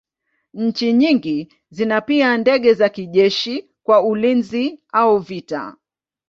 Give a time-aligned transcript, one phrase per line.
[0.53, 5.75] Nchi nyingi zina pia ndege za kijeshi kwa ulinzi au vita.